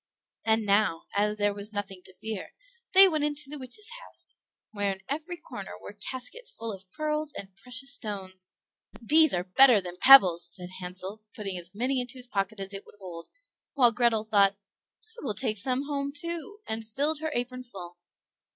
And 0.43 0.65
now, 0.65 1.03
as 1.13 1.37
there 1.37 1.53
was 1.53 1.71
nothing 1.73 2.01
to 2.05 2.13
fear, 2.15 2.55
they 2.93 3.07
went 3.07 3.23
into 3.23 3.51
the 3.51 3.59
witch's 3.59 3.91
house, 4.01 4.33
where 4.71 4.93
in 4.93 5.01
every 5.07 5.37
corner 5.37 5.73
were 5.79 5.93
caskets 5.93 6.51
full 6.51 6.71
of 6.73 6.89
pearls 6.91 7.31
and 7.37 7.55
precious 7.55 7.93
stones. 7.93 8.51
"These 8.99 9.31
are 9.35 9.43
better 9.43 9.79
than 9.79 9.97
pebbles," 10.01 10.43
said 10.55 10.69
Hansel, 10.79 11.21
putting 11.35 11.55
as 11.55 11.75
many 11.75 12.01
into 12.01 12.15
his 12.17 12.25
pocket 12.25 12.59
as 12.59 12.73
it 12.73 12.83
would 12.87 12.95
hold; 12.97 13.29
while 13.75 13.91
Grethel 13.91 14.23
thought, 14.23 14.55
"I 15.03 15.23
will 15.23 15.35
take 15.35 15.59
some 15.59 15.83
home, 15.85 16.11
too," 16.11 16.61
and 16.65 16.83
filled 16.83 17.19
her 17.19 17.29
apron 17.35 17.61
full. 17.61 17.99